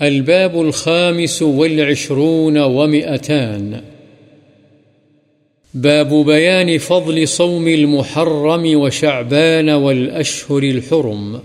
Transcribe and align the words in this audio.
الباب 0.00 0.56
الخامس 0.56 1.42
والعشرون 1.42 2.56
ومئتان. 2.56 3.72
باب 5.74 6.26
بيان 6.26 6.78
فضل 6.78 7.26
صوم 7.26 7.66
المحرم 7.66 8.62
وشعبان 8.64 9.68
والأشهر 9.68 10.62
الحرم. 10.62 11.36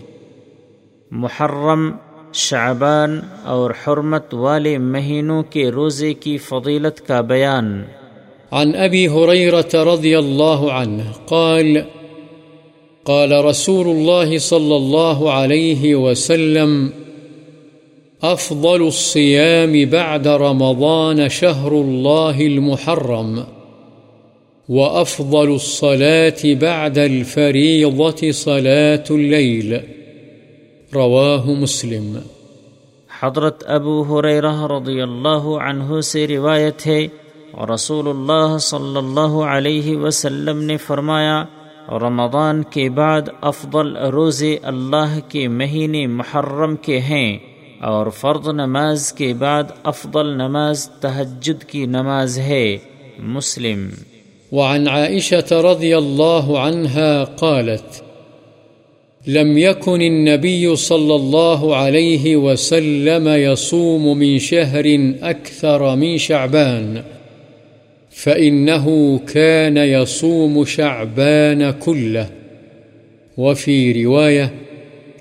محرم 1.11 1.91
شعبان 2.33 3.19
اور 3.43 3.71
حرمت 3.71 4.33
والے 4.33 4.77
مہینوں 4.77 5.43
کے 5.43 5.69
روزے 5.69 6.13
کی 6.13 6.37
فضیلت 6.37 7.07
کا 7.07 7.21
بیان۔ 7.21 7.83
عن 8.51 8.71
أبي 8.75 9.07
هريرة 9.07 9.93
رضي 9.93 10.15
الله 10.15 10.69
عنه 10.71 11.11
قال 11.25 11.77
قال 13.03 13.31
رسول 13.31 13.87
الله 13.87 14.37
صلى 14.39 14.75
الله 14.75 15.31
عليه 15.31 15.95
وسلم 15.95 16.87
أفضل 18.33 18.85
الصيام 18.85 19.89
بعد 19.89 20.27
رمضان 20.27 21.29
شهر 21.29 21.71
الله 21.71 22.39
المحرم، 22.39 23.39
وأفضل 24.69 25.51
الصلاة 25.51 26.59
بعد 26.59 26.97
الفريضة 26.97 28.31
صلاة 28.33 29.05
الليل. 29.09 29.77
رواه 30.95 31.53
مسلم. 31.61 32.17
حضرت 33.21 33.63
ابو 33.67 34.01
حریرہ 34.01 34.67
رضی 34.67 35.01
اللہ 35.01 35.59
عنہ 35.69 36.01
سے 36.01 36.27
روایت 36.27 36.87
ہے 36.87 37.07
اور 37.51 37.67
رسول 37.69 38.07
اللہ 38.07 38.57
صلی 38.57 38.97
اللہ 38.97 39.43
علیہ 39.43 39.97
وسلم 39.97 40.63
نے 40.63 40.77
فرمایا، 40.77 41.43
رمضان 41.89 42.63
کے 42.63 42.89
بعد 42.89 43.21
افضل 43.41 43.97
روزے 43.97 44.57
اللہ 44.63 45.19
کے 45.29 45.47
مہینے 45.47 46.07
محرم 46.07 46.75
کے 46.75 46.99
ہیں۔ 46.99 47.37
اور 47.79 48.07
فرض 48.09 48.47
نماز 48.47 49.13
کے 49.13 49.33
بعد 49.33 49.63
افضل 49.83 50.27
نماز 50.37 50.89
تہجد 50.89 51.63
کی 51.63 51.85
نماز 51.85 52.39
ہے 52.39 52.77
مسلم۔ 53.19 53.89
وعن 54.51 54.87
عائشة 54.87 55.61
رضي 55.61 55.93
الله 55.93 56.55
عنها 56.55 57.23
قالت، 57.23 58.01
لم 59.27 59.57
يكن 59.57 60.01
النبي 60.01 60.75
صلى 60.75 61.15
الله 61.15 61.75
عليه 61.75 62.35
وسلم 62.35 63.27
يصوم 63.27 64.17
من 64.17 64.39
شهر 64.39 64.85
أكثر 65.21 65.95
من 65.95 66.17
شعبان، 66.17 66.97
فإنه 68.23 69.17
كان 69.33 69.77
يصوم 69.77 70.63
شعبان 70.63 71.61
كله. 71.79 72.23
وفي 73.37 74.05
رواية 74.05 74.47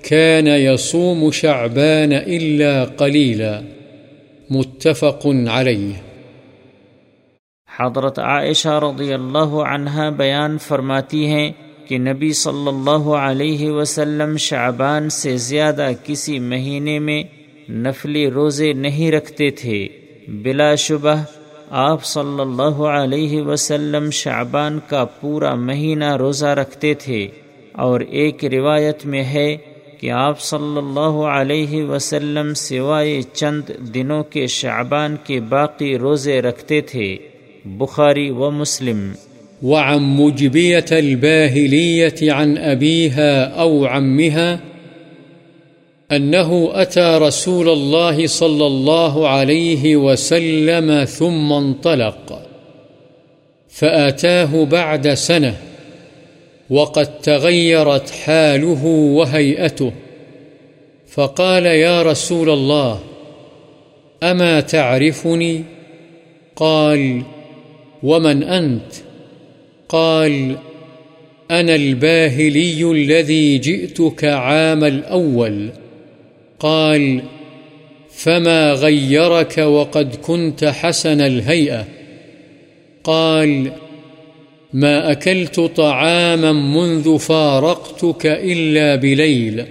كان 0.09 0.47
يصوم 0.47 1.31
شعبان 1.31 2.13
إلا 2.13 2.85
قليلا. 2.85 3.61
متفق 4.49 5.27
عليه. 5.47 5.91
حضرت 7.79 8.19
عائشہ 8.19 8.67
رضی 8.67 9.13
اللہ 9.13 9.55
عنہ 9.67 10.09
بیان 10.17 10.57
فرماتی 10.57 11.25
ہیں 11.25 11.51
کہ 11.87 11.97
نبی 11.97 12.33
صلی 12.33 12.67
اللہ 12.67 13.07
علیہ 13.09 13.71
وسلم 13.71 14.37
شعبان 14.37 15.09
سے 15.09 15.37
زیادہ 15.37 15.89
کسی 16.03 16.39
مہینے 16.39 16.99
میں 16.99 17.23
نفلی 17.69 18.31
روزے 18.31 18.73
نہیں 18.73 19.11
رکھتے 19.11 19.49
تھے. 19.49 19.87
بلا 20.27 20.75
شبہ 20.75 21.23
آپ 21.69 22.05
صلی 22.05 22.41
اللہ 22.41 22.81
علیہ 22.81 23.41
وسلم 23.41 24.09
شعبان 24.09 24.79
کا 24.87 25.05
پورا 25.05 25.55
مہینہ 25.55 26.15
روزہ 26.15 26.45
رکھتے 26.45 26.93
تھے 26.93 27.27
اور 27.71 27.99
ایک 27.99 28.45
روایت 28.45 29.05
میں 29.05 29.23
ہے 29.23 29.74
کہ 29.99 30.11
آپ 30.11 30.41
صلی 30.41 30.77
اللہ 30.77 31.25
علیہ 31.25 31.83
وسلم 31.83 32.53
سوائے 32.53 33.21
چند 33.33 33.61
دنوں 33.79 34.23
کے 34.23 34.47
شعبان 34.47 35.15
کے 35.23 35.39
باقی 35.39 35.97
روزے 35.97 36.41
رکھتے 36.41 36.81
تھے، 36.81 37.17
بخاری 37.65 38.29
و 38.29 38.51
مسلم۔ 38.51 39.11
وعن 39.63 40.03
مجبية 40.03 40.87
الباهلية 40.91 42.33
عن 42.33 42.57
أبيها 42.57 43.51
أو 43.57 43.85
عمها 43.85 44.55
أنه 46.11 46.65
أتى 46.81 47.17
رسول 47.27 47.69
الله 47.69 48.25
صلى 48.27 48.65
الله 48.65 49.27
عليه 49.27 49.95
وسلم 49.95 51.05
ثم 51.05 51.53
انطلق 51.53 52.33
فآتاه 53.71 54.55
بعد 54.69 55.15
سنة۔ 55.17 55.74
وقد 56.69 57.19
تغيرت 57.19 58.09
حاله 58.09 58.85
وهيئته 58.85 59.91
فقال 61.07 61.65
يا 61.65 62.01
رسول 62.01 62.49
الله 62.49 62.99
أما 64.23 64.59
تعرفني؟ 64.59 65.63
قال 66.55 67.21
ومن 68.03 68.43
أنت؟ 68.43 68.93
قال 69.89 70.55
أنا 71.51 71.75
الباهلي 71.75 72.91
الذي 72.91 73.57
جئتك 73.57 74.25
عام 74.25 74.83
الأول 74.83 75.69
قال 76.59 77.23
فما 78.09 78.73
غيرك 78.73 79.57
وقد 79.57 80.15
كنت 80.15 80.65
حسن 80.65 81.21
الهيئة 81.21 81.87
قال 83.03 83.71
ما 84.75 85.11
أكلت 85.11 85.59
طعاما 85.59 86.51
منذ 86.51 87.19
فارقتك 87.19 88.25
إلا 88.25 88.95
بليل. 88.95 89.65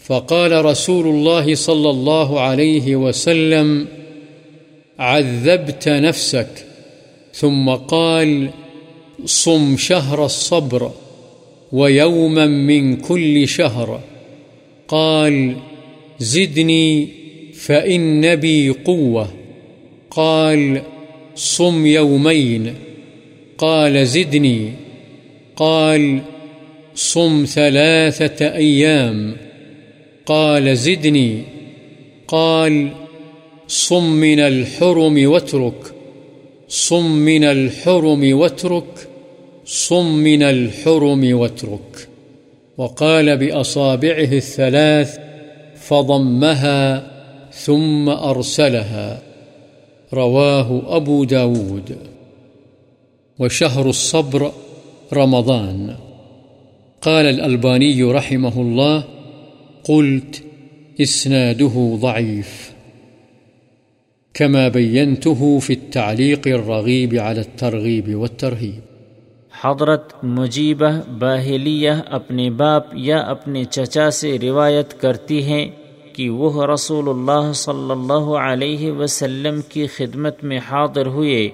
فقال 0.00 0.64
رسول 0.64 1.06
الله 1.06 1.54
صلى 1.54 1.90
الله 1.90 2.40
عليه 2.40 2.96
وسلم، 2.96 3.86
عذبت 4.98 5.88
نفسك. 5.88 6.48
ثم 7.32 7.70
قال، 7.70 8.50
صم 9.24 9.76
شهر 9.76 10.24
الصبر 10.24 10.92
ويوما 11.72 12.46
من 12.46 12.96
كل 12.96 13.48
شهر. 13.48 14.00
قال، 14.88 15.56
زدني 16.18 17.08
فإن 17.54 18.36
بي 18.36 18.70
قوة. 18.70 19.32
قال، 20.10 20.82
صم 21.34 21.86
يومين. 21.86 22.74
قال 23.58 24.06
زدني. 24.06 24.72
قال، 25.56 26.18
صم 26.94 27.44
ثلاثة 27.48 28.54
أيام. 28.54 29.36
قال 30.26 30.76
زدني. 30.76 31.42
قال، 32.28 32.88
صم 33.68 34.12
من 34.12 34.40
الحرم 34.40 35.30
واترك. 35.30 35.94
صم 36.68 37.10
من 37.10 37.44
الحرم 37.44 38.38
واترك. 38.38 39.08
صم 39.66 40.14
من 40.14 40.42
الحرم 40.42 41.38
واترك. 41.38 42.08
وقال 42.78 43.36
بأصابعه 43.36 44.32
الثلاث، 44.32 45.18
فضمها 45.76 47.10
ثم 47.52 48.08
أرسلها. 48.08 49.22
رواه 50.14 50.96
أبو 50.96 51.24
داود. 51.24 52.17
وشهر 53.38 53.86
الصبر 53.86 54.42
رمضان. 55.16 55.86
قال 57.00 57.26
الألباني 57.26 58.02
رحمه 58.02 58.60
الله، 58.60 59.00
قلت 59.88 60.46
إسناده 61.02 61.98
ضعيف. 62.00 62.70
كما 64.34 64.68
بينته 64.68 65.58
في 65.58 65.74
التعليق 65.74 66.46
الرغيب 66.46 67.14
على 67.20 67.38
الترغيب 67.38 68.16
والترهيب. 68.16 68.80
حضرت 69.62 70.12
مجیبہ 70.22 71.10
باہلیہ 71.18 71.90
اپنے 72.10 72.50
باپ 72.50 72.82
یا 72.92 73.18
اپنے 73.18 73.64
چچا 73.64 74.10
سے 74.10 74.38
روایت 74.42 75.00
کرتی 75.00 75.42
ہیں 75.42 75.68
کہ 76.12 76.30
وہ 76.30 76.66
رسول 76.66 77.08
اللہ 77.08 77.52
صلی 77.52 77.90
اللہ 77.90 78.36
علیہ 78.36 78.92
وسلم 78.92 79.60
کی 79.68 79.86
خدمت 79.86 80.44
میں 80.44 80.58
حاضر 80.58 81.06
ہوئے۔ 81.06 81.48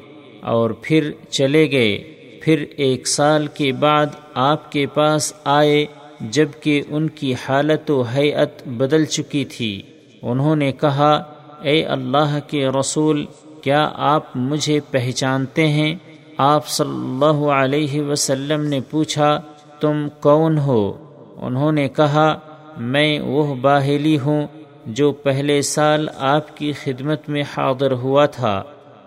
اور 0.44 0.70
پھر 0.82 1.10
چلے 1.30 1.70
گئے۔ 1.70 1.98
پھر 2.42 2.64
ایک 2.76 3.06
سال 3.06 3.46
کے 3.46 3.72
بعد 3.72 4.06
آپ 4.34 4.72
کے 4.72 4.86
پاس 4.86 5.32
آئے 5.44 5.86
جبکہ 6.20 6.82
ان 6.88 7.08
کی 7.08 7.34
حالت 7.34 7.90
و 7.90 8.02
حیت 8.02 8.68
بدل 8.68 9.04
چکی 9.04 9.44
تھی۔ 9.44 9.82
انہوں 10.22 10.56
نے 10.56 10.72
کہا، 10.72 11.22
اے 11.62 11.84
اللہ 11.84 12.38
کے 12.46 12.68
رسول، 12.80 13.26
کیا 13.62 13.90
آپ 13.94 14.22
مجھے 14.34 14.80
پہچانتے 14.90 15.68
ہیں؟ 15.68 15.94
آپ 16.36 16.68
صلی 16.68 16.88
اللہ 16.88 17.46
علیہ 17.46 18.02
وسلم 18.02 18.64
نے 18.64 18.80
پوچھا، 18.90 19.40
تم 19.80 20.06
کون 20.20 20.58
ہو؟ 20.58 20.92
انہوں 21.36 21.72
نے 21.72 21.88
کہا، 21.88 22.38
میں 22.78 23.20
وہ 23.20 23.54
باہلی 23.54 24.18
ہوں 24.18 24.46
جو 24.86 25.12
پہلے 25.12 25.62
سال 25.62 26.08
آپ 26.16 26.56
کی 26.56 26.72
خدمت 26.72 27.28
میں 27.28 27.42
حاضر 27.56 27.92
ہوا 27.92 28.26
تھا۔ 28.26 28.62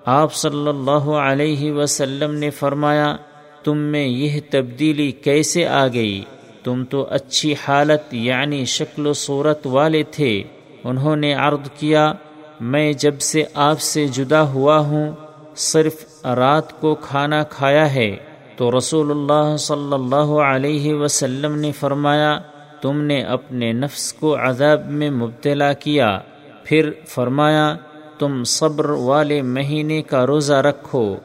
آپ 0.09 0.33
صلی 0.33 0.67
اللہ 0.67 1.09
علیہ 1.09 1.71
وسلم 1.71 2.33
نے 2.33 2.49
فرمایا، 2.49 3.15
تم 3.63 3.77
میں 3.77 4.07
یہ 4.07 4.39
تبدیلی 4.49 5.11
کیسے 5.11 5.67
آ 5.67 5.87
گئی؟ 5.87 6.23
تم 6.63 6.83
تو 6.85 7.07
اچھی 7.09 7.55
حالت 7.67 8.13
یعنی 8.13 8.65
شکل 8.65 9.07
و 9.07 9.13
صورت 9.13 9.67
والے 9.67 10.03
تھے، 10.03 10.43
انہوں 10.83 11.15
نے 11.15 11.33
عرض 11.33 11.69
کیا، 11.79 12.13
میں 12.59 12.93
جب 12.93 13.19
سے 13.19 13.43
آپ 13.53 13.81
سے 13.81 14.07
جدا 14.07 14.41
ہوا 14.41 14.77
ہوں، 14.77 15.11
صرف 15.55 16.25
رات 16.25 16.81
کو 16.81 16.95
کھانا 16.95 17.43
کھایا 17.43 17.93
ہے۔ 17.93 18.15
تو 18.57 18.77
رسول 18.77 19.11
اللہ 19.11 19.55
صلی 19.57 19.93
اللہ 19.93 20.31
علیہ 20.41 20.93
وسلم 20.93 21.55
نے 21.55 21.71
فرمایا، 21.71 22.39
تم 22.81 23.01
نے 23.01 23.21
اپنے 23.21 23.73
نفس 23.73 24.13
کو 24.13 24.37
عذاب 24.39 24.91
میں 24.91 25.09
مبتلا 25.09 25.73
کیا۔ 25.73 26.19
پھر 26.63 26.91
فرمایا 27.07 27.75
تم 28.19 28.43
صبر 28.43 28.89
والے 28.89 29.41
مہینے 29.41 30.01
کا 30.01 30.25
روزہ 30.25 30.53
رکھو 30.53 31.15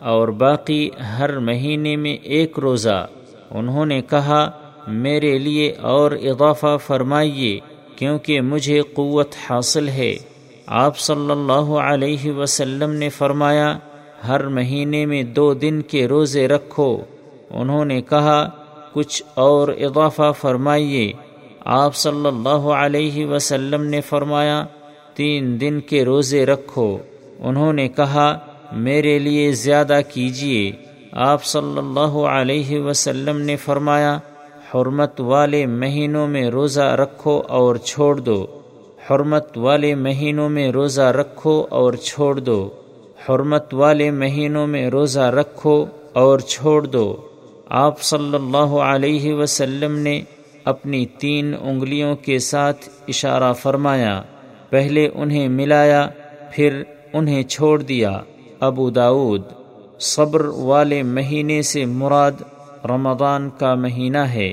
اور 0.00 0.28
باقی 0.28 0.90
ہر 1.18 1.38
مہینے 1.38 1.96
میں 1.96 2.14
ایک 2.22 2.58
روزہ۔ 2.58 3.06
انہوں 3.50 3.86
نے 3.86 4.02
کہا، 4.02 4.50
میرے 4.88 5.38
لیے 5.38 5.74
اور 5.80 6.12
اضافہ 6.12 6.76
فرمائیے 6.86 7.60
کیونکہ 7.96 8.40
مجھے 8.40 8.80
قوت 8.94 9.28
حاصل 9.50 9.88
ہے۔ 9.88 10.16
آپ 10.66 10.98
صلی 10.98 11.30
اللہ 11.30 11.74
علیہ 11.74 12.32
وسلم 12.32 12.90
نے 12.90 13.08
فرمایا، 13.08 13.78
ہر 14.28 14.46
مہینے 14.46 15.06
میں 15.06 15.22
دو 15.22 15.54
دن 15.54 15.82
کے 15.82 16.08
روزے 16.08 16.48
رکھو۔ 16.48 16.98
انہوں 17.50 17.84
نے 17.84 18.02
کہا، 18.02 18.48
کچھ 18.92 19.22
اور 19.34 19.68
اضافہ 19.68 20.32
فرمائیے۔ 20.40 21.12
آپ 21.64 21.96
صلی 21.96 22.26
اللہ 22.26 22.66
علیہ 22.74 23.26
وسلم 23.26 23.82
نے 23.82 24.00
فرمایا 24.00 24.64
تین 25.14 25.60
دن 25.60 25.80
کے 25.80 26.04
روزے 26.04 26.46
رکھو۔ 26.46 26.98
انہوں 27.38 27.72
نے 27.72 27.88
کہا، 27.88 28.38
میرے 28.72 29.18
لیے 29.18 29.52
زیادہ 29.52 30.00
کیجیے 30.12 30.72
آپ 31.12 31.44
صلی 31.44 31.78
اللہ 31.78 32.16
علیہ 32.18 32.80
وسلم 32.80 33.40
نے 33.40 33.56
فرمایا، 33.56 34.18
حرمت 34.74 35.20
والے 35.20 35.66
مہینوں 35.66 36.26
میں 36.26 36.50
روزہ 36.50 36.80
رکھو 36.80 37.42
اور 37.48 37.76
چھوڑ 37.76 38.16
دو۔ 38.16 38.46
حرمت 39.10 39.58
والے 39.58 39.94
مہینوں 39.94 40.48
میں 40.48 40.70
روزہ 40.70 41.00
رکھو 41.00 41.66
اور 41.70 41.92
چھوڑ 41.92 42.38
دو۔ 42.38 42.70
حرمت 43.28 43.74
والے 43.74 44.10
مہینوں 44.10 44.66
میں 44.66 44.88
روزہ 44.88 45.20
رکھو 45.20 45.84
اور 46.12 46.38
چھوڑ 46.38 46.86
دو۔ 46.86 47.16
آپ 47.68 48.02
صلی 48.02 48.34
اللہ 48.34 48.74
علیہ 48.76 49.34
وسلم 49.34 49.98
نے 49.98 50.22
اپنی 50.64 51.06
تین 51.06 51.54
انگلیوں 51.60 52.16
کے 52.16 52.38
ساتھ 52.38 52.88
اشارہ 53.08 53.52
فرمایا۔ 53.52 54.22
پہلے 54.72 55.08
انہیں 55.14 55.48
ملایا، 55.48 56.08
پھر 56.50 56.82
انہیں 57.12 57.42
چھوڑ 57.42 57.82
دیا۔ 57.82 58.20
ابو 58.60 58.90
داود 58.90 59.42
صبر 60.00 60.44
والے 60.44 61.02
مہینے 61.02 61.62
سے 61.62 61.84
مراد 61.84 62.32
رمضان 62.84 63.50
کا 63.58 63.74
مہینہ 63.74 64.18
ہے۔ 64.18 64.52